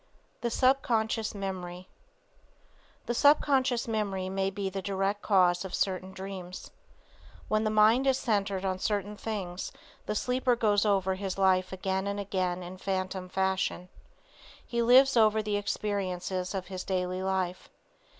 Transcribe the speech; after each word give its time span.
THE 0.41 0.49
SUBCONSCIOUS 0.49 1.35
MEMORY 1.35 1.87
The 3.05 3.13
subconscious 3.13 3.87
memory 3.87 4.29
may 4.29 4.49
be 4.49 4.67
the 4.67 4.81
direct 4.81 5.21
cause 5.21 5.63
of 5.63 5.75
certain 5.75 6.11
dreams. 6.11 6.71
When 7.47 7.65
the 7.65 7.69
mind 7.69 8.07
is 8.07 8.17
centered 8.17 8.65
on 8.65 8.79
certain 8.79 9.15
things, 9.15 9.71
the 10.07 10.15
sleeper 10.15 10.55
goes 10.55 10.87
over 10.87 11.13
his 11.13 11.37
life 11.37 11.71
again 11.71 12.07
and 12.07 12.19
again 12.19 12.63
in 12.63 12.77
phantom 12.79 13.29
fashion. 13.29 13.89
He 14.65 14.81
lives 14.81 15.15
over 15.15 15.43
the 15.43 15.57
experiences 15.57 16.55
of 16.55 16.65
his 16.65 16.83
daily 16.83 17.21
life. 17.21 17.69